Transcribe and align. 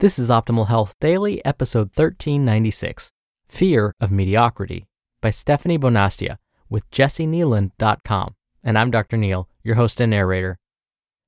This 0.00 0.18
is 0.18 0.30
Optimal 0.30 0.68
Health 0.68 0.94
Daily, 1.00 1.44
episode 1.44 1.88
1396 1.88 3.12
Fear 3.48 3.94
of 4.00 4.10
Mediocrity 4.10 4.86
by 5.20 5.28
Stefanie 5.28 5.78
Bonastia 5.78 6.38
with 6.68 6.90
jessikneeland.com. 6.90 8.34
And 8.64 8.78
I'm 8.78 8.90
Dr. 8.90 9.16
Neal, 9.16 9.48
your 9.62 9.74
host 9.74 10.00
and 10.00 10.10
narrator. 10.10 10.56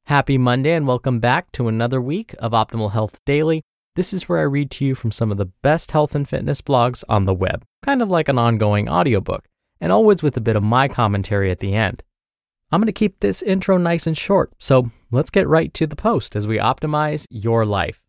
Happy 0.07 0.39
Monday 0.39 0.73
and 0.73 0.87
welcome 0.87 1.21
back 1.21 1.53
to 1.53 1.69
another 1.69 2.01
week 2.01 2.35
of 2.39 2.53
Optimal 2.53 2.93
Health 2.93 3.21
Daily. 3.27 3.63
This 3.95 4.13
is 4.13 4.29
where 4.29 4.39
I 4.39 4.43
read 4.43 4.71
to 4.73 4.85
you 4.85 4.95
from 4.95 5.13
some 5.13 5.31
of 5.31 5.37
the 5.37 5.53
best 5.63 5.93
health 5.93 6.15
and 6.15 6.29
fitness 6.29 6.63
blogs 6.63 7.05
on 7.09 7.27
the 7.27 7.35
web, 7.35 7.65
kind 7.83 8.01
of 8.01 8.09
like 8.09 8.29
an 8.29 8.39
ongoing 8.39 8.89
audiobook, 8.89 9.47
and 9.81 9.93
always 9.93 10.23
with 10.23 10.37
a 10.37 10.41
bit 10.41 10.57
of 10.57 10.63
my 10.63 10.89
commentary 10.89 11.51
at 11.51 11.61
the 11.61 11.75
end. 11.75 12.03
I'm 12.73 12.81
going 12.81 12.87
to 12.87 12.93
keep 12.93 13.21
this 13.21 13.43
intro 13.43 13.77
nice 13.77 14.07
and 14.07 14.17
short, 14.17 14.53
so 14.59 14.91
let's 15.11 15.31
get 15.31 15.47
right 15.47 15.73
to 15.75 15.87
the 15.87 15.95
post 15.95 16.35
as 16.35 16.47
we 16.49 16.57
optimize 16.57 17.27
your 17.29 17.67
life. 17.67 18.02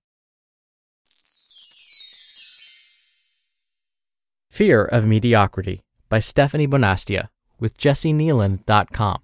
Fear 4.54 4.86
of 4.86 5.08
Mediocrity 5.08 5.82
by 6.10 6.20
Stefanie 6.20 6.68
Bonastia 6.68 7.30
with 7.60 7.76
jessikneeland.com. 7.76 9.18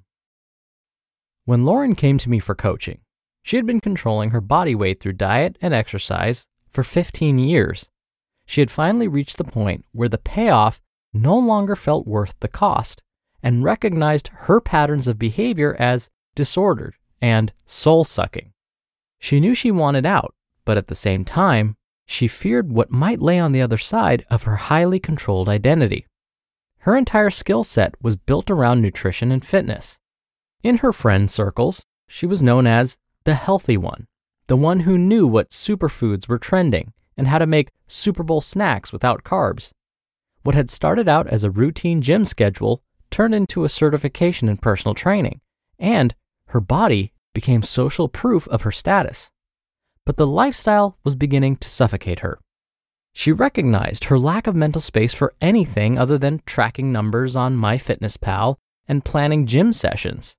When 1.46 1.66
Lauren 1.66 1.94
came 1.94 2.18
to 2.18 2.32
me 2.32 2.40
for 2.40 2.56
coaching, 2.56 3.02
she 3.44 3.56
had 3.56 3.68
been 3.68 3.80
controlling 3.80 4.32
her 4.32 4.42
body 4.42 4.74
weight 4.74 5.00
through 5.00 5.14
diet 5.14 5.56
and 5.62 5.72
exercise 5.72 6.48
for 6.68 6.82
15 6.82 7.38
years. 7.38 7.92
She 8.48 8.60
had 8.60 8.72
finally 8.72 9.08
reached 9.08 9.38
the 9.38 9.44
point 9.44 9.86
where 9.92 10.10
the 10.10 10.18
payoff 10.18 10.82
no 11.14 11.38
longer 11.38 11.76
felt 11.76 12.08
worth 12.08 12.34
the 12.40 12.48
cost 12.48 13.04
and 13.44 13.64
recognized 13.64 14.32
her 14.34 14.60
patterns 14.60 15.08
of 15.08 15.20
behavior 15.20 15.76
as 15.78 16.10
disordered 16.34 16.96
and 17.22 17.54
soul 17.68 18.04
sucking. 18.04 18.52
She 19.20 19.40
knew 19.40 19.54
she 19.54 19.70
wanted 19.70 20.08
out, 20.08 20.34
but 20.66 20.80
at 20.80 20.88
the 20.88 20.96
same 20.96 21.24
time, 21.24 21.76
she 22.12 22.28
feared 22.28 22.72
what 22.72 22.90
might 22.90 23.22
lay 23.22 23.38
on 23.38 23.52
the 23.52 23.62
other 23.62 23.78
side 23.78 24.26
of 24.32 24.42
her 24.44 24.56
highly 24.56 25.00
controlled 25.00 25.48
identity. 25.48 26.08
Her 26.80 26.98
entire 26.98 27.30
skill 27.30 27.64
set 27.64 27.94
was 28.02 28.18
built 28.18 28.50
around 28.50 28.82
nutrition 28.82 29.32
and 29.32 29.46
fitness. 29.46 30.00
In 30.64 30.78
her 30.78 30.92
friend 30.92 31.30
circles, 31.30 31.86
she 32.08 32.26
was 32.26 32.42
known 32.42 32.66
as 32.66 32.98
the 33.26 33.36
healthy 33.36 33.78
one, 33.78 34.08
the 34.48 34.56
one 34.56 34.82
who 34.82 34.98
knew 34.98 35.28
what 35.28 35.52
superfoods 35.52 36.28
were 36.28 36.40
trending 36.40 36.94
and 37.16 37.28
how 37.28 37.38
to 37.38 37.46
make 37.46 37.70
Super 37.88 38.24
Bowl 38.24 38.42
snacks 38.42 38.92
without 38.92 39.24
carbs. 39.24 39.72
What 40.42 40.56
had 40.56 40.72
started 40.72 41.08
out 41.08 41.28
as 41.28 41.44
a 41.44 41.52
routine 41.52 42.02
gym 42.02 42.26
schedule 42.26 42.82
turned 43.12 43.36
into 43.36 43.66
a 43.66 43.70
certification 43.70 44.50
in 44.50 44.58
personal 44.58 44.96
training, 44.96 45.42
and 45.78 46.16
her 46.48 46.60
body 46.60 47.14
became 47.36 47.62
social 47.62 48.10
proof 48.10 48.48
of 48.48 48.64
her 48.64 48.72
status 48.72 49.30
but 50.06 50.18
the 50.18 50.28
lifestyle 50.28 50.98
was 51.04 51.16
beginning 51.16 51.56
to 51.58 51.70
suffocate 51.70 52.20
her. 52.20 52.40
She 53.14 53.32
recognized 53.32 54.06
her 54.06 54.20
lack 54.20 54.48
of 54.48 54.56
mental 54.56 54.82
space 54.82 55.14
for 55.14 55.34
anything 55.42 55.98
other 55.98 56.18
than 56.18 56.42
tracking 56.46 56.92
numbers 56.92 57.36
on 57.36 57.58
MyFitnessPal 57.58 58.56
and 58.88 59.06
planning 59.06 59.46
gym 59.46 59.74
sessions. 59.74 60.36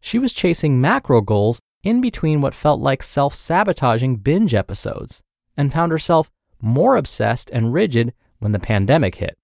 She 0.00 0.18
was 0.18 0.32
chasing 0.32 0.80
macro 0.80 1.20
goals 1.20 1.60
in 1.82 2.00
between 2.00 2.40
what 2.40 2.54
felt 2.54 2.80
like 2.80 3.02
self 3.02 3.34
sabotaging 3.34 4.16
binge 4.16 4.54
episodes 4.54 5.22
and 5.56 5.72
found 5.72 5.92
herself 5.92 6.30
more 6.60 6.96
obsessed 6.96 7.50
and 7.50 7.72
rigid 7.72 8.12
when 8.38 8.52
the 8.52 8.58
pandemic 8.58 9.16
hit. 9.16 9.36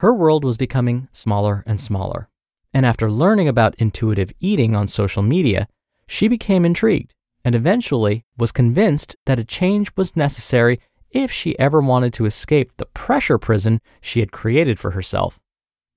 Her 0.00 0.14
world 0.14 0.44
was 0.44 0.56
becoming 0.56 1.08
smaller 1.12 1.62
and 1.66 1.80
smaller. 1.80 2.28
And 2.72 2.84
after 2.84 3.10
learning 3.10 3.48
about 3.48 3.74
intuitive 3.78 4.32
eating 4.40 4.74
on 4.74 4.86
social 4.86 5.22
media, 5.22 5.68
she 6.06 6.28
became 6.28 6.64
intrigued 6.64 7.14
and 7.44 7.54
eventually 7.54 8.24
was 8.38 8.52
convinced 8.52 9.16
that 9.26 9.38
a 9.38 9.44
change 9.44 9.90
was 9.96 10.16
necessary 10.16 10.80
if 11.10 11.30
she 11.30 11.58
ever 11.58 11.80
wanted 11.80 12.12
to 12.14 12.26
escape 12.26 12.72
the 12.76 12.86
pressure 12.86 13.38
prison 13.38 13.80
she 14.00 14.20
had 14.20 14.32
created 14.32 14.78
for 14.78 14.92
herself. 14.92 15.38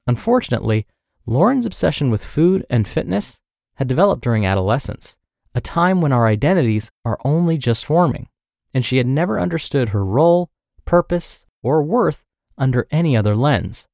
Unfortunately, 0.06 0.86
Lauren's 1.26 1.66
obsession 1.66 2.10
with 2.10 2.24
food 2.24 2.66
and 2.70 2.88
fitness 2.88 3.40
had 3.76 3.88
developed 3.88 4.24
during 4.24 4.46
adolescence, 4.46 5.18
a 5.56 5.62
time 5.62 6.02
when 6.02 6.14
our 6.14 6.28
identities 6.28 6.92
are 7.04 7.20
only 7.26 7.58
just 7.58 7.86
forming, 7.86 8.28
and 8.74 8.86
she 8.86 8.98
had 8.98 9.08
never 9.08 9.40
understood 9.40 9.90
her 9.90 10.06
role, 10.06 10.50
purpose, 10.86 11.46
or 11.64 11.84
worth 11.84 12.24
under 12.58 12.88
any 12.92 13.18
other 13.18 13.36
lens. 13.36 13.88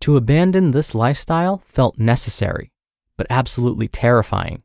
To 0.00 0.16
abandon 0.16 0.70
this 0.70 0.94
lifestyle 0.94 1.62
felt 1.64 1.98
necessary, 1.98 2.72
but 3.16 3.26
absolutely 3.30 3.88
terrifying. 3.88 4.62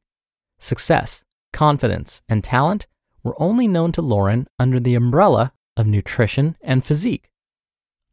Success, 0.59 1.22
confidence, 1.53 2.21
and 2.27 2.43
talent 2.43 2.87
were 3.23 3.41
only 3.41 3.67
known 3.67 3.93
to 3.93 4.01
Lauren 4.01 4.47
under 4.59 4.79
the 4.79 4.95
umbrella 4.95 5.53
of 5.77 5.87
nutrition 5.87 6.57
and 6.61 6.83
physique. 6.83 7.29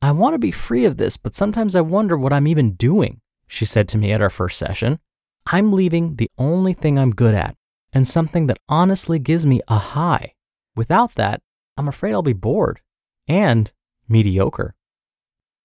I 0.00 0.12
want 0.12 0.34
to 0.34 0.38
be 0.38 0.52
free 0.52 0.84
of 0.84 0.96
this, 0.96 1.16
but 1.16 1.34
sometimes 1.34 1.74
I 1.74 1.80
wonder 1.80 2.16
what 2.16 2.32
I'm 2.32 2.46
even 2.46 2.72
doing, 2.72 3.20
she 3.48 3.64
said 3.64 3.88
to 3.88 3.98
me 3.98 4.12
at 4.12 4.22
our 4.22 4.30
first 4.30 4.58
session. 4.58 5.00
I'm 5.46 5.72
leaving 5.72 6.16
the 6.16 6.30
only 6.38 6.72
thing 6.72 6.98
I'm 6.98 7.10
good 7.10 7.34
at 7.34 7.56
and 7.92 8.06
something 8.06 8.46
that 8.46 8.58
honestly 8.68 9.18
gives 9.18 9.44
me 9.44 9.60
a 9.66 9.76
high. 9.76 10.34
Without 10.76 11.16
that, 11.16 11.42
I'm 11.76 11.88
afraid 11.88 12.12
I'll 12.12 12.22
be 12.22 12.32
bored 12.32 12.80
and 13.26 13.72
mediocre. 14.08 14.74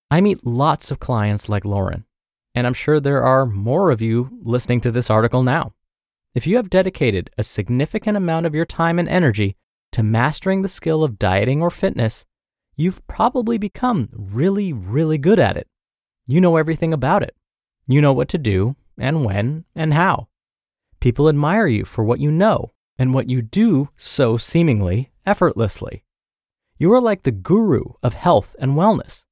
I 0.10 0.22
meet 0.22 0.46
lots 0.46 0.92
of 0.92 1.00
clients 1.00 1.50
like 1.50 1.66
Lauren, 1.66 2.06
and 2.56 2.66
I'm 2.66 2.74
sure 2.74 3.00
there 3.00 3.24
are 3.24 3.46
more 3.46 3.92
of 3.92 4.02
you 4.02 4.32
listening 4.42 4.82
to 4.82 4.92
this 4.92 5.10
article 5.10 5.44
now. 5.44 5.75
If 6.36 6.46
you 6.46 6.58
have 6.58 6.70
dedicated 6.70 7.30
a 7.38 7.44
significant 7.44 8.18
amount 8.18 8.46
of 8.46 8.54
your 8.54 8.66
time 8.66 9.00
and 9.00 9.08
energy 9.08 9.56
to 9.94 10.04
mastering 10.04 10.64
the 10.64 10.68
skill 10.68 11.02
of 11.02 11.18
dieting 11.18 11.62
or 11.62 11.72
fitness, 11.72 12.26
you've 12.76 13.08
probably 13.08 13.58
become 13.58 14.10
really, 14.12 14.74
really 14.74 15.18
good 15.18 15.40
at 15.40 15.56
it. 15.56 15.70
You 16.28 16.42
know 16.42 16.58
everything 16.58 16.92
about 16.92 17.24
it. 17.24 17.38
You 17.88 18.02
know 18.02 18.12
what 18.12 18.28
to 18.30 18.38
do 18.38 18.76
and 18.98 19.24
when 19.24 19.64
and 19.74 19.94
how. 19.94 20.28
People 21.00 21.30
admire 21.30 21.68
you 21.68 21.86
for 21.86 22.04
what 22.04 22.20
you 22.20 22.32
know 22.32 22.74
and 23.00 23.14
what 23.14 23.30
you 23.30 23.42
do 23.42 23.88
so 23.96 24.36
seemingly 24.36 25.14
effortlessly. 25.26 26.04
You 26.78 26.92
are 26.92 27.02
like 27.02 27.24
the 27.24 27.32
guru 27.32 27.94
of 28.04 28.14
health 28.14 28.58
and 28.60 28.74
wellness. 28.74 29.24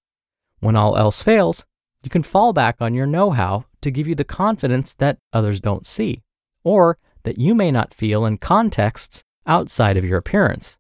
When 0.62 0.78
all 0.78 0.96
else 0.96 1.22
fails, 1.22 1.66
you 2.02 2.10
can 2.10 2.24
fall 2.24 2.54
back 2.54 2.78
on 2.80 2.94
your 2.94 3.08
know 3.08 3.32
how 3.32 3.66
to 3.82 3.92
give 3.92 4.08
you 4.08 4.16
the 4.16 4.24
confidence 4.24 4.94
that 4.94 5.18
others 5.34 5.60
don't 5.60 5.86
see 5.86 6.24
or 6.63 6.98
that 7.24 7.38
you 7.38 7.56
may 7.56 7.71
not 7.71 7.94
feel 7.94 8.25
in 8.25 8.38
contexts 8.38 9.24
outside 9.45 9.98
of 9.98 10.06
your 10.06 10.18
appearance. 10.18 10.77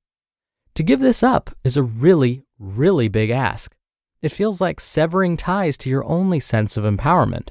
To 0.75 0.83
give 0.83 0.99
this 0.99 1.21
up 1.21 1.51
is 1.63 1.77
a 1.77 1.83
really, 1.83 2.43
really 2.57 3.07
big 3.07 3.29
ask. 3.29 3.75
It 4.21 4.31
feels 4.31 4.61
like 4.61 4.79
severing 4.79 5.37
ties 5.37 5.77
to 5.79 5.89
your 5.89 6.05
only 6.05 6.39
sense 6.39 6.77
of 6.77 6.83
empowerment. 6.83 7.49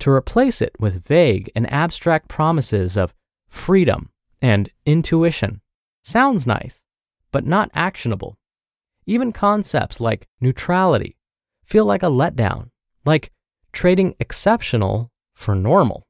To 0.00 0.10
replace 0.10 0.62
it 0.62 0.72
with 0.78 1.04
vague 1.04 1.50
and 1.56 1.70
abstract 1.72 2.28
promises 2.28 2.96
of 2.96 3.14
freedom 3.48 4.10
and 4.40 4.70
intuition 4.86 5.60
sounds 6.02 6.46
nice, 6.46 6.84
but 7.32 7.44
not 7.44 7.70
actionable. 7.74 8.38
Even 9.06 9.32
concepts 9.32 10.00
like 10.00 10.28
neutrality 10.40 11.16
feel 11.64 11.84
like 11.84 12.02
a 12.02 12.06
letdown, 12.06 12.70
like 13.04 13.32
trading 13.72 14.14
exceptional 14.20 15.10
for 15.34 15.54
normal. 15.54 16.06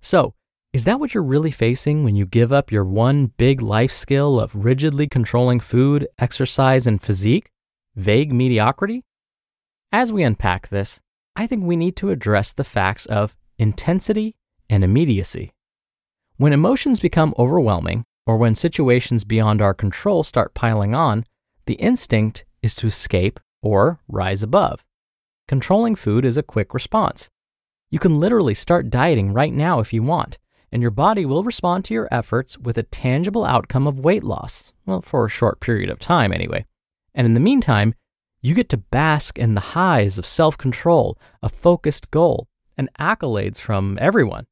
So, 0.00 0.34
is 0.72 0.84
that 0.84 0.98
what 0.98 1.12
you're 1.12 1.22
really 1.22 1.50
facing 1.50 2.02
when 2.02 2.16
you 2.16 2.24
give 2.24 2.50
up 2.50 2.72
your 2.72 2.84
one 2.84 3.26
big 3.36 3.60
life 3.60 3.92
skill 3.92 4.40
of 4.40 4.54
rigidly 4.54 5.06
controlling 5.06 5.60
food, 5.60 6.06
exercise, 6.18 6.86
and 6.86 7.02
physique? 7.02 7.50
Vague 7.94 8.32
mediocrity? 8.32 9.04
As 9.92 10.10
we 10.10 10.22
unpack 10.22 10.68
this, 10.68 10.98
I 11.36 11.46
think 11.46 11.62
we 11.62 11.76
need 11.76 11.94
to 11.96 12.10
address 12.10 12.54
the 12.54 12.64
facts 12.64 13.04
of 13.04 13.36
intensity 13.58 14.34
and 14.70 14.82
immediacy. 14.82 15.52
When 16.38 16.54
emotions 16.54 17.00
become 17.00 17.34
overwhelming, 17.38 18.04
or 18.26 18.38
when 18.38 18.54
situations 18.54 19.24
beyond 19.24 19.60
our 19.60 19.74
control 19.74 20.24
start 20.24 20.54
piling 20.54 20.94
on, 20.94 21.26
the 21.66 21.74
instinct 21.74 22.46
is 22.62 22.74
to 22.76 22.86
escape 22.86 23.38
or 23.62 24.00
rise 24.08 24.42
above. 24.42 24.86
Controlling 25.48 25.96
food 25.96 26.24
is 26.24 26.38
a 26.38 26.42
quick 26.42 26.72
response. 26.72 27.28
You 27.90 27.98
can 27.98 28.18
literally 28.18 28.54
start 28.54 28.88
dieting 28.88 29.34
right 29.34 29.52
now 29.52 29.80
if 29.80 29.92
you 29.92 30.02
want, 30.02 30.38
and 30.72 30.80
your 30.80 30.90
body 30.90 31.26
will 31.26 31.44
respond 31.44 31.84
to 31.84 31.94
your 31.94 32.08
efforts 32.10 32.58
with 32.58 32.78
a 32.78 32.82
tangible 32.82 33.44
outcome 33.44 33.86
of 33.86 34.00
weight 34.00 34.24
loss, 34.24 34.72
well, 34.86 35.02
for 35.02 35.26
a 35.26 35.30
short 35.30 35.60
period 35.60 35.90
of 35.90 35.98
time 35.98 36.32
anyway. 36.32 36.64
And 37.14 37.26
in 37.26 37.34
the 37.34 37.40
meantime, 37.40 37.94
you 38.40 38.54
get 38.54 38.68
to 38.70 38.76
bask 38.78 39.38
in 39.38 39.54
the 39.54 39.60
highs 39.60 40.18
of 40.18 40.26
self 40.26 40.58
control, 40.58 41.18
a 41.42 41.48
focused 41.48 42.10
goal, 42.10 42.48
and 42.76 42.88
accolades 42.98 43.60
from 43.60 43.98
everyone. 44.00 44.46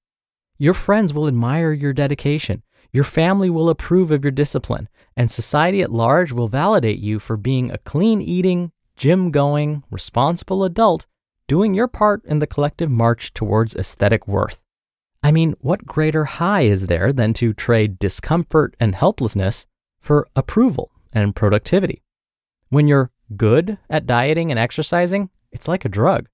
Your 0.59 0.75
friends 0.75 1.15
will 1.15 1.27
admire 1.27 1.73
your 1.73 1.95
dedication, 1.95 2.63
your 2.93 3.05
family 3.05 3.51
will 3.51 3.69
approve 3.71 4.11
of 4.11 4.23
your 4.23 4.31
discipline, 4.31 4.89
and 5.17 5.31
society 5.31 5.81
at 5.81 5.91
large 5.91 6.33
will 6.33 6.49
validate 6.49 6.99
you 6.99 7.19
for 7.19 7.37
being 7.37 7.71
a 7.71 7.79
clean 7.79 8.21
eating, 8.21 8.73
gym 8.97 9.31
going, 9.31 9.83
responsible 9.91 10.63
adult 10.65 11.07
doing 11.49 11.75
your 11.75 11.89
part 11.89 12.25
in 12.27 12.39
the 12.39 12.47
collective 12.47 12.89
march 12.91 13.35
towards 13.35 13.75
aesthetic 13.75 14.29
worth. 14.29 14.63
I 15.23 15.33
mean, 15.33 15.55
what 15.61 15.85
greater 15.85 16.25
high 16.25 16.63
is 16.63 16.87
there 16.87 17.13
than 17.13 17.35
to 17.35 17.53
trade 17.53 17.99
discomfort 17.99 18.75
and 18.81 18.95
helplessness 18.95 19.67
for 20.01 20.27
approval 20.35 20.91
and 21.13 21.37
productivity? 21.37 22.03
When 22.71 22.89
you're 22.89 23.11
good 23.37 23.79
at 23.91 24.07
dieting 24.07 24.51
and 24.51 24.59
exercising, 24.59 25.29
it's 25.53 25.69
like 25.69 25.85
a 25.85 25.91
drug. 25.91 26.29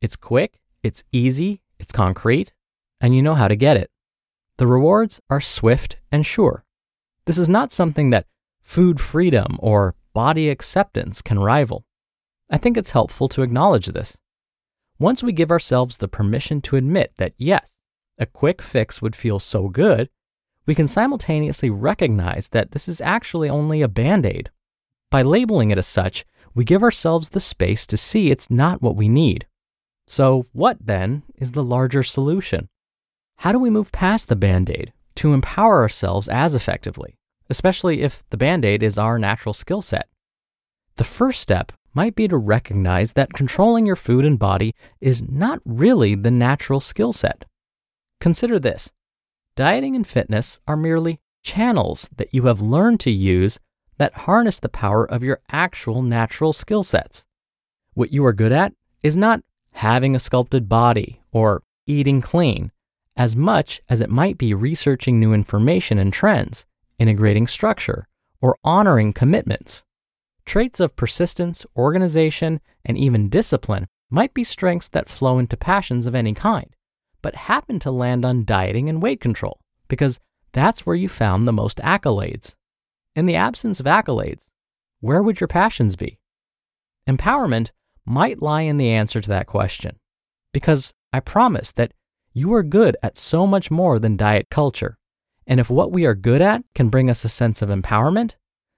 It's 0.00 0.16
quick, 0.16 0.60
it's 0.82 1.04
easy, 1.12 1.62
it's 1.78 1.92
concrete, 1.92 2.52
and 3.00 3.14
you 3.14 3.22
know 3.22 3.34
how 3.34 3.48
to 3.48 3.56
get 3.56 3.76
it. 3.76 3.90
The 4.56 4.66
rewards 4.66 5.20
are 5.30 5.40
swift 5.40 5.98
and 6.10 6.26
sure. 6.26 6.64
This 7.26 7.38
is 7.38 7.48
not 7.48 7.72
something 7.72 8.10
that 8.10 8.26
food 8.62 9.00
freedom 9.00 9.56
or 9.60 9.94
body 10.12 10.48
acceptance 10.48 11.22
can 11.22 11.38
rival. 11.38 11.84
I 12.50 12.58
think 12.58 12.76
it's 12.76 12.90
helpful 12.90 13.28
to 13.30 13.42
acknowledge 13.42 13.86
this. 13.86 14.18
Once 14.98 15.22
we 15.22 15.32
give 15.32 15.50
ourselves 15.50 15.96
the 15.96 16.08
permission 16.08 16.60
to 16.62 16.76
admit 16.76 17.12
that, 17.16 17.32
yes, 17.36 17.73
a 18.18 18.26
quick 18.26 18.62
fix 18.62 19.02
would 19.02 19.16
feel 19.16 19.38
so 19.38 19.68
good, 19.68 20.08
we 20.66 20.74
can 20.74 20.88
simultaneously 20.88 21.70
recognize 21.70 22.48
that 22.48 22.70
this 22.70 22.88
is 22.88 23.00
actually 23.00 23.48
only 23.48 23.82
a 23.82 23.88
band 23.88 24.24
aid. 24.24 24.50
By 25.10 25.22
labeling 25.22 25.70
it 25.70 25.78
as 25.78 25.86
such, 25.86 26.24
we 26.54 26.64
give 26.64 26.82
ourselves 26.82 27.30
the 27.30 27.40
space 27.40 27.86
to 27.88 27.96
see 27.96 28.30
it's 28.30 28.50
not 28.50 28.80
what 28.80 28.96
we 28.96 29.08
need. 29.08 29.46
So, 30.06 30.46
what 30.52 30.78
then 30.80 31.22
is 31.36 31.52
the 31.52 31.64
larger 31.64 32.02
solution? 32.02 32.68
How 33.38 33.52
do 33.52 33.58
we 33.58 33.70
move 33.70 33.92
past 33.92 34.28
the 34.28 34.36
band 34.36 34.70
aid 34.70 34.92
to 35.16 35.32
empower 35.32 35.82
ourselves 35.82 36.28
as 36.28 36.54
effectively, 36.54 37.16
especially 37.50 38.02
if 38.02 38.22
the 38.30 38.36
band 38.36 38.64
aid 38.64 38.82
is 38.82 38.98
our 38.98 39.18
natural 39.18 39.54
skill 39.54 39.82
set? 39.82 40.08
The 40.96 41.04
first 41.04 41.40
step 41.40 41.72
might 41.94 42.14
be 42.14 42.28
to 42.28 42.36
recognize 42.36 43.12
that 43.12 43.32
controlling 43.32 43.86
your 43.86 43.96
food 43.96 44.24
and 44.24 44.38
body 44.38 44.74
is 45.00 45.28
not 45.28 45.60
really 45.64 46.14
the 46.14 46.30
natural 46.30 46.80
skill 46.80 47.12
set. 47.12 47.44
Consider 48.20 48.58
this 48.58 48.90
dieting 49.56 49.94
and 49.94 50.06
fitness 50.06 50.58
are 50.66 50.76
merely 50.76 51.20
channels 51.42 52.08
that 52.16 52.32
you 52.32 52.44
have 52.44 52.60
learned 52.60 52.98
to 53.00 53.10
use 53.10 53.60
that 53.98 54.14
harness 54.14 54.58
the 54.58 54.68
power 54.68 55.04
of 55.04 55.22
your 55.22 55.40
actual 55.50 56.02
natural 56.02 56.52
skill 56.52 56.82
sets. 56.82 57.24
What 57.92 58.12
you 58.12 58.24
are 58.24 58.32
good 58.32 58.50
at 58.50 58.72
is 59.02 59.16
not 59.16 59.42
having 59.72 60.16
a 60.16 60.20
sculpted 60.20 60.68
body 60.68 61.22
or 61.30 61.62
eating 61.86 62.20
clean, 62.20 62.72
as 63.16 63.36
much 63.36 63.80
as 63.88 64.00
it 64.00 64.10
might 64.10 64.38
be 64.38 64.54
researching 64.54 65.20
new 65.20 65.32
information 65.32 65.98
and 65.98 66.12
trends, 66.12 66.64
integrating 66.98 67.46
structure, 67.46 68.08
or 68.40 68.56
honoring 68.64 69.12
commitments. 69.12 69.84
Traits 70.44 70.80
of 70.80 70.96
persistence, 70.96 71.64
organization, 71.76 72.60
and 72.84 72.98
even 72.98 73.28
discipline 73.28 73.86
might 74.10 74.34
be 74.34 74.44
strengths 74.44 74.88
that 74.88 75.08
flow 75.08 75.38
into 75.38 75.56
passions 75.56 76.06
of 76.06 76.14
any 76.14 76.34
kind 76.34 76.73
but 77.24 77.34
happened 77.36 77.80
to 77.80 77.90
land 77.90 78.22
on 78.22 78.44
dieting 78.44 78.90
and 78.90 79.00
weight 79.00 79.18
control 79.18 79.58
because 79.88 80.20
that's 80.52 80.84
where 80.84 80.94
you 80.94 81.08
found 81.08 81.48
the 81.48 81.52
most 81.54 81.78
accolades. 81.78 82.54
In 83.16 83.24
the 83.24 83.34
absence 83.34 83.80
of 83.80 83.86
accolades, 83.86 84.50
where 85.00 85.22
would 85.22 85.40
your 85.40 85.48
passions 85.48 85.96
be? 85.96 86.18
Empowerment 87.08 87.70
might 88.04 88.42
lie 88.42 88.60
in 88.60 88.76
the 88.76 88.90
answer 88.90 89.22
to 89.22 89.28
that 89.30 89.46
question 89.46 89.96
because 90.52 90.92
I 91.14 91.20
promise 91.20 91.72
that 91.72 91.94
you 92.34 92.52
are 92.52 92.62
good 92.62 92.94
at 93.02 93.16
so 93.16 93.46
much 93.46 93.70
more 93.70 93.98
than 93.98 94.18
diet 94.18 94.48
culture. 94.50 94.98
And 95.46 95.58
if 95.58 95.70
what 95.70 95.92
we 95.92 96.04
are 96.04 96.14
good 96.14 96.42
at 96.42 96.62
can 96.74 96.90
bring 96.90 97.08
us 97.08 97.24
a 97.24 97.30
sense 97.30 97.62
of 97.62 97.70
empowerment, 97.70 98.34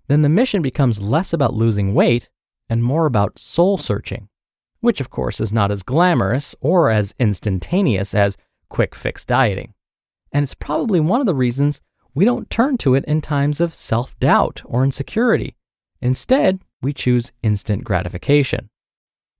then 0.06 0.22
the 0.22 0.28
mission 0.28 0.62
becomes 0.62 1.02
less 1.02 1.32
about 1.32 1.54
losing 1.54 1.94
weight 1.94 2.30
and 2.70 2.84
more 2.84 3.06
about 3.06 3.40
soul 3.40 3.76
searching 3.76 4.28
which 4.80 5.00
of 5.00 5.10
course 5.10 5.40
is 5.40 5.52
not 5.52 5.70
as 5.70 5.82
glamorous 5.82 6.54
or 6.60 6.90
as 6.90 7.14
instantaneous 7.18 8.14
as 8.14 8.36
quick 8.68 8.94
fix 8.94 9.24
dieting. 9.24 9.74
And 10.32 10.42
it's 10.42 10.54
probably 10.54 11.00
one 11.00 11.20
of 11.20 11.26
the 11.26 11.34
reasons 11.34 11.80
we 12.14 12.24
don't 12.24 12.50
turn 12.50 12.78
to 12.78 12.94
it 12.94 13.04
in 13.04 13.20
times 13.20 13.60
of 13.60 13.74
self 13.74 14.18
doubt 14.18 14.62
or 14.64 14.84
insecurity. 14.84 15.54
Instead, 16.00 16.60
we 16.82 16.92
choose 16.92 17.32
instant 17.42 17.84
gratification. 17.84 18.70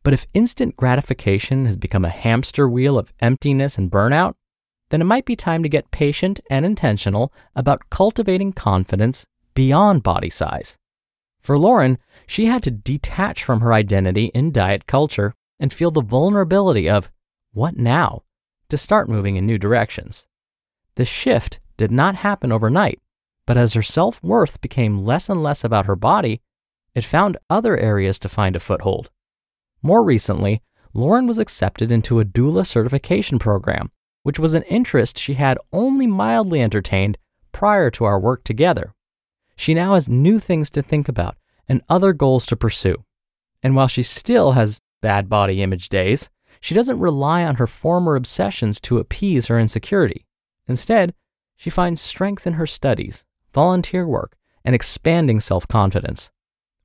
But 0.03 0.15
if 0.15 0.27
instant 0.35 0.77
gratification 0.77 1.67
has 1.67 1.77
become 1.77 2.05
a 2.05 2.11
hamster 2.11 2.69
wheel 2.69 2.99
of 2.99 3.13
emptiness 3.21 3.77
and 3.79 3.91
burnout, 3.91 4.35
then 4.91 5.01
it 5.01 5.05
might 5.05 5.25
be 5.25 5.37
time 5.37 5.63
to 5.63 5.69
get 5.69 5.91
patient 5.91 6.39
and 6.49 6.65
intentional 6.65 7.33
about 7.55 7.91
cultivating 7.91 8.53
confidence 8.53 9.27
beyond 9.55 10.03
body 10.03 10.31
size. 10.31 10.77
For 11.47 11.57
Lauren, 11.57 11.99
she 12.27 12.47
had 12.47 12.65
to 12.65 12.73
detach 12.73 13.45
from 13.45 13.61
her 13.61 13.73
identity 13.73 14.33
in 14.35 14.51
diet 14.51 14.89
culture 14.89 15.33
and 15.61 15.73
feel 15.73 15.93
the 15.93 16.03
vulnerability 16.03 16.91
of 16.91 17.13
what 17.53 17.77
now 17.77 18.25
to 18.69 18.77
start 18.77 19.09
moving 19.09 19.37
in 19.37 19.47
new 19.47 19.57
directions. 19.57 20.27
The 20.97 21.05
shift 21.05 21.61
did 21.77 21.93
not 21.93 22.17
happen 22.17 22.51
overnight, 22.51 22.99
but 23.47 23.57
as 23.57 23.75
her 23.75 23.83
self 23.85 24.21
worth 24.25 24.61
became 24.61 25.05
less 25.05 25.29
and 25.29 25.41
less 25.41 25.63
about 25.63 25.87
her 25.87 25.95
body, 25.95 26.41
it 26.97 27.05
found 27.05 27.39
other 27.49 27.77
areas 27.77 28.19
to 28.19 28.29
find 28.29 28.57
a 28.57 28.59
foothold. 28.59 29.13
More 29.83 30.03
recently, 30.03 30.63
Lauren 30.95 31.29
was 31.29 31.39
accepted 31.39 31.93
into 31.93 32.19
a 32.19 32.25
doula 32.25 32.67
certification 32.67 33.39
program, 33.39 33.93
which 34.25 34.41
was 34.41 34.55
an 34.55 34.65
interest 34.65 35.17
she 35.17 35.35
had 35.35 35.59
only 35.73 36.09
mildly 36.09 36.61
entertained 36.61 37.19
prior 37.53 37.89
to 37.93 38.05
our 38.05 38.19
work 38.19 38.43
together. 38.43 38.96
She 39.57 39.75
now 39.75 39.95
has 39.95 40.09
new 40.09 40.39
things 40.39 40.71
to 40.71 40.83
think 40.83 41.09
about 41.09 41.37
and 41.69 41.83
other 41.89 42.13
goals 42.13 42.47
to 42.47 42.57
pursue. 42.57 43.05
And 43.63 43.75
while 43.75 43.89
she 43.89 44.03
still 44.03 44.53
has 44.53 44.81
bad 45.03 45.29
body 45.29 45.63
image 45.63 45.89
days, 45.89 46.29
she 46.61 46.75
doesn't 46.75 46.99
rely 46.99 47.45
on 47.45 47.57
her 47.57 47.67
former 47.67 48.17
obsessions 48.17 48.81
to 48.83 48.99
appease 48.99 49.47
her 49.47 49.59
insecurity. 49.59 50.27
Instead, 50.69 51.15
she 51.57 51.71
finds 51.71 52.01
strength 52.01 52.47
in 52.47 52.55
her 52.55 52.67
studies, 52.67 53.25
volunteer 53.53 54.07
work, 54.07 54.37
and 54.65 54.75
expanding 54.75 55.41
self 55.41 55.67
confidence. 55.67 56.31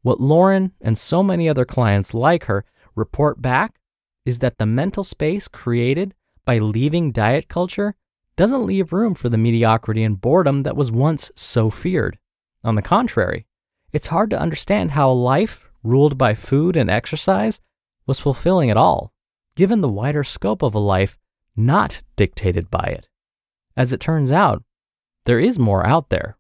What 0.02 0.22
Lauren 0.22 0.72
and 0.82 0.98
so 0.98 1.22
many 1.22 1.48
other 1.48 1.66
clients 1.66 2.14
like 2.14 2.46
her 2.46 2.66
report 2.96 3.42
back 3.42 3.80
is 4.26 4.40
that 4.40 4.58
the 4.58 4.66
mental 4.66 5.04
space 5.04 5.48
created 5.48 6.14
by 6.46 6.58
leaving 6.58 7.12
diet 7.12 7.48
culture 7.48 7.96
doesn't 8.36 8.66
leave 8.66 8.94
room 8.94 9.14
for 9.14 9.30
the 9.30 9.38
mediocrity 9.38 10.04
and 10.04 10.20
boredom 10.20 10.64
that 10.64 10.76
was 10.76 10.92
once 10.92 11.32
so 11.36 11.70
feared. 11.70 12.18
On 12.64 12.76
the 12.76 12.82
contrary, 12.82 13.48
it's 13.92 14.08
hard 14.08 14.30
to 14.30 14.40
understand 14.40 14.92
how 14.92 15.12
a 15.12 15.14
life 15.14 15.70
ruled 15.84 16.18
by 16.18 16.34
food 16.34 16.78
and 16.78 16.90
exercise 16.90 17.60
was 18.06 18.20
fulfilling 18.20 18.70
at 18.70 18.78
all, 18.78 19.14
given 19.56 19.82
the 19.82 19.90
wider 19.90 20.24
scope 20.24 20.62
of 20.62 20.76
a 20.76 20.80
life 20.80 21.18
not 21.56 22.02
dictated 22.16 22.70
by 22.70 22.84
it. 22.84 23.08
As 23.76 23.92
it 23.92 24.00
turns 24.00 24.32
out, 24.32 24.64
there 25.26 25.40
is 25.40 25.60
more 25.60 25.86
out 25.86 26.10
there. 26.10 26.38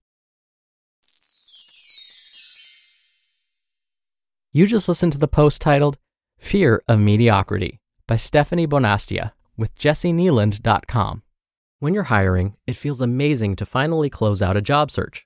You 4.53 4.67
just 4.67 4.89
listened 4.89 5.13
to 5.13 5.17
the 5.17 5.27
post 5.27 5.61
titled 5.61 5.97
Fear 6.37 6.83
of 6.87 6.99
Mediocrity 6.99 7.79
by 8.05 8.15
Stefanie 8.15 8.67
Bonastia 8.67 9.31
with 9.55 9.73
jessikneeland.com. 9.75 11.23
When 11.79 11.93
you're 11.93 12.03
hiring, 12.03 12.57
it 12.67 12.75
feels 12.75 13.01
amazing 13.01 13.55
to 13.55 13.65
finally 13.65 14.09
close 14.09 14.41
out 14.41 14.57
a 14.57 14.61
job 14.61 14.91
search. 14.91 15.25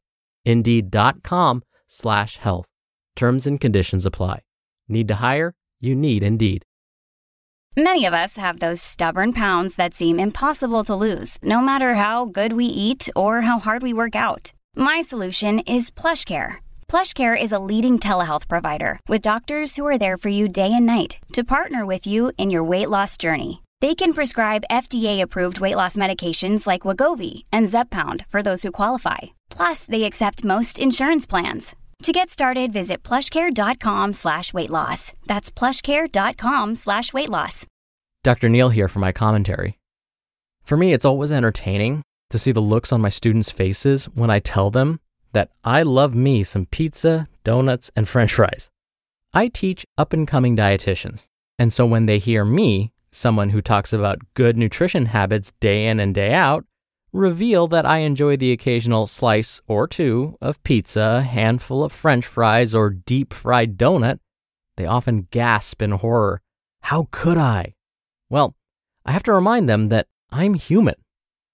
Indeed.com 0.45 1.63
slash 1.87 2.37
health. 2.37 2.67
Terms 3.15 3.47
and 3.47 3.59
conditions 3.59 4.05
apply. 4.05 4.41
Need 4.87 5.07
to 5.07 5.15
hire? 5.15 5.53
You 5.79 5.95
need 5.95 6.23
Indeed. 6.23 6.65
Many 7.77 8.05
of 8.05 8.13
us 8.13 8.35
have 8.35 8.59
those 8.59 8.81
stubborn 8.81 9.31
pounds 9.31 9.75
that 9.75 9.93
seem 9.93 10.19
impossible 10.19 10.83
to 10.83 10.95
lose, 10.95 11.37
no 11.41 11.61
matter 11.61 11.95
how 11.95 12.25
good 12.25 12.51
we 12.51 12.65
eat 12.65 13.09
or 13.15 13.41
how 13.41 13.59
hard 13.59 13.81
we 13.81 13.93
work 13.93 14.13
out. 14.13 14.51
My 14.75 14.99
solution 14.99 15.59
is 15.59 15.89
PlushCare. 15.89 16.55
PlushCare 16.89 17.41
is 17.41 17.53
a 17.53 17.59
leading 17.59 17.97
telehealth 17.97 18.49
provider 18.49 18.99
with 19.07 19.21
doctors 19.21 19.77
who 19.77 19.87
are 19.87 19.97
there 19.97 20.17
for 20.17 20.27
you 20.27 20.49
day 20.49 20.73
and 20.73 20.85
night 20.85 21.17
to 21.31 21.45
partner 21.45 21.85
with 21.85 22.05
you 22.05 22.33
in 22.37 22.49
your 22.49 22.63
weight 22.65 22.89
loss 22.89 23.15
journey. 23.15 23.61
They 23.79 23.95
can 23.95 24.13
prescribe 24.13 24.65
FDA-approved 24.69 25.61
weight 25.61 25.77
loss 25.77 25.95
medications 25.95 26.67
like 26.67 26.81
Wegovy 26.81 27.43
and 27.53 27.67
Zepbound 27.67 28.25
for 28.27 28.43
those 28.43 28.63
who 28.63 28.71
qualify. 28.71 29.19
Plus, 29.51 29.85
they 29.85 30.03
accept 30.05 30.43
most 30.43 30.79
insurance 30.79 31.27
plans. 31.27 31.75
To 32.03 32.11
get 32.11 32.31
started, 32.31 32.73
visit 32.73 33.03
plushcare.com 33.03 34.13
slash 34.13 34.53
weight 34.53 34.71
loss. 34.71 35.13
That's 35.27 35.51
plushcare.com 35.51 36.75
slash 36.75 37.13
weight 37.13 37.29
loss. 37.29 37.67
Dr. 38.23 38.49
Neal 38.49 38.69
here 38.69 38.87
for 38.87 38.99
my 38.99 39.11
commentary. 39.11 39.77
For 40.63 40.77
me, 40.77 40.93
it's 40.93 41.05
always 41.05 41.31
entertaining 41.31 42.01
to 42.31 42.39
see 42.39 42.51
the 42.51 42.61
looks 42.61 42.91
on 42.91 43.01
my 43.01 43.09
students' 43.09 43.51
faces 43.51 44.05
when 44.05 44.29
I 44.29 44.39
tell 44.39 44.71
them 44.71 44.99
that 45.33 45.49
I 45.63 45.83
love 45.83 46.15
me 46.15 46.43
some 46.43 46.65
pizza, 46.65 47.27
donuts, 47.43 47.91
and 47.95 48.07
french 48.07 48.33
fries. 48.33 48.69
I 49.33 49.47
teach 49.47 49.85
up 49.97 50.13
and 50.13 50.27
coming 50.27 50.57
dietitians, 50.57 51.27
and 51.59 51.71
so 51.71 51.85
when 51.85 52.05
they 52.05 52.17
hear 52.17 52.43
me, 52.43 52.91
someone 53.11 53.49
who 53.49 53.61
talks 53.61 53.93
about 53.93 54.19
good 54.33 54.57
nutrition 54.57 55.07
habits 55.07 55.53
day 55.59 55.87
in 55.87 55.99
and 55.99 56.15
day 56.15 56.33
out, 56.33 56.65
reveal 57.13 57.67
that 57.67 57.85
I 57.85 57.99
enjoy 57.99 58.37
the 58.37 58.51
occasional 58.51 59.07
slice 59.07 59.61
or 59.67 59.87
two 59.87 60.37
of 60.41 60.63
pizza, 60.63 61.19
a 61.19 61.21
handful 61.21 61.83
of 61.83 61.91
french 61.91 62.25
fries, 62.25 62.73
or 62.73 62.89
deep 62.89 63.33
fried 63.33 63.77
donut, 63.77 64.19
they 64.77 64.85
often 64.85 65.27
gasp 65.31 65.81
in 65.81 65.91
horror. 65.91 66.41
How 66.81 67.07
could 67.11 67.37
I? 67.37 67.75
Well, 68.29 68.55
I 69.05 69.11
have 69.11 69.23
to 69.23 69.33
remind 69.33 69.67
them 69.67 69.89
that 69.89 70.07
I'm 70.31 70.53
human. 70.53 70.95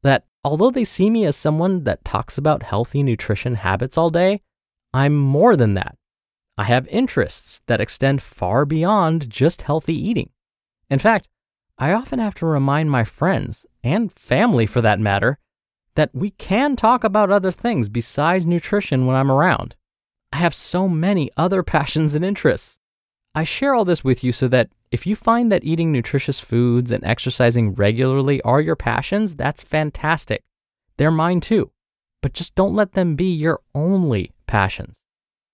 That 0.04 0.26
although 0.44 0.72
they 0.72 0.84
see 0.84 1.10
me 1.10 1.26
as 1.26 1.36
someone 1.36 1.84
that 1.86 2.06
talks 2.06 2.38
about 2.38 2.64
healthy 2.64 3.04
nutrition 3.04 3.56
habits 3.56 3.98
all 3.98 4.10
day, 4.10 4.42
I'm 4.94 5.18
more 5.18 5.56
than 5.56 5.74
that. 5.74 5.98
I 6.58 6.64
have 6.66 6.88
interests 6.88 7.62
that 7.68 7.82
extend 7.82 8.22
far 8.22 8.66
beyond 8.66 9.30
just 9.30 9.64
healthy 9.64 9.96
eating. 9.96 10.30
In 10.90 11.00
fact, 11.00 11.28
I 11.78 11.92
often 11.92 12.20
have 12.20 12.34
to 12.36 12.46
remind 12.46 12.90
my 12.90 13.04
friends, 13.04 13.66
and 13.84 14.12
family 14.12 14.66
for 14.66 14.82
that 14.82 15.00
matter, 15.00 15.38
that 15.98 16.14
we 16.14 16.30
can 16.30 16.76
talk 16.76 17.04
about 17.04 17.32
other 17.32 17.52
things 17.52 17.90
besides 17.90 18.46
nutrition 18.46 19.08
when 19.08 19.16
I'm 19.16 19.32
around. 19.32 19.76
I 20.32 20.38
have 20.38 20.54
so 20.54 20.88
many 20.88 21.32
other 21.36 21.64
passions 21.76 22.14
and 22.14 22.24
interests. 22.24 22.78
I 23.34 23.44
share 23.44 23.74
all 23.74 23.84
this 23.84 24.04
with 24.04 24.24
you 24.24 24.32
so 24.32 24.48
that 24.48 24.70
if 24.92 25.08
you 25.08 25.16
find 25.16 25.52
that 25.52 25.64
eating 25.64 25.92
nutritious 25.92 26.40
foods 26.40 26.92
and 26.92 27.04
exercising 27.04 27.74
regularly 27.74 28.40
are 28.44 28.62
your 28.62 28.76
passions, 28.76 29.36
that's 29.36 29.64
fantastic. 29.64 30.44
They're 30.98 31.12
mine 31.12 31.42
too. 31.42 31.72
But 32.22 32.34
just 32.34 32.54
don't 32.54 32.76
let 32.76 32.94
them 32.94 33.16
be 33.16 33.34
your 33.34 33.62
only 33.74 34.34
passions. 34.46 35.00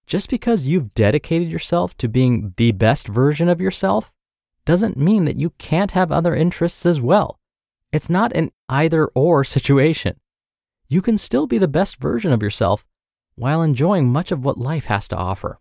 Just 0.07 0.29
because 0.29 0.65
you've 0.65 0.93
dedicated 0.93 1.49
yourself 1.49 1.95
to 1.97 2.09
being 2.09 2.53
the 2.57 2.73
best 2.73 3.07
version 3.07 3.47
of 3.47 3.61
yourself 3.61 4.11
doesn't 4.65 4.97
mean 4.97 5.23
that 5.23 5.39
you 5.39 5.51
can't 5.51 5.91
have 5.91 6.11
other 6.11 6.35
interests 6.35 6.85
as 6.85 6.99
well. 6.99 7.39
It's 7.93 8.09
not 8.09 8.35
an 8.35 8.51
either 8.67 9.07
or 9.07 9.43
situation. 9.45 10.17
You 10.93 11.01
can 11.01 11.17
still 11.17 11.47
be 11.47 11.57
the 11.57 11.67
best 11.67 11.97
version 11.97 12.31
of 12.31 12.43
yourself 12.43 12.85
while 13.33 13.63
enjoying 13.63 14.11
much 14.11 14.31
of 14.31 14.45
what 14.45 14.59
life 14.59 14.85
has 14.85 15.07
to 15.07 15.17
offer. 15.17 15.59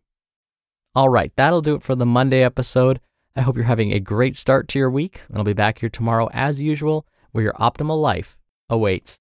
All 0.95 1.09
right, 1.09 1.33
that'll 1.37 1.63
do 1.63 1.75
it 1.75 1.83
for 1.83 1.95
the 1.95 2.05
Monday 2.05 2.45
episode. 2.45 3.01
I 3.35 3.41
hope 3.41 3.57
you're 3.57 3.65
having 3.65 3.95
a 3.95 3.99
great 3.99 4.37
start 4.37 4.69
to 4.69 4.79
your 4.79 4.91
week, 4.91 5.23
and 5.31 5.39
I'll 5.39 5.45
be 5.45 5.55
back 5.55 5.79
here 5.79 5.89
tomorrow 5.89 6.29
as 6.35 6.61
usual, 6.61 7.07
where 7.31 7.45
your 7.45 7.55
optimal 7.55 7.99
life 7.99 8.37
awaits. 8.69 9.21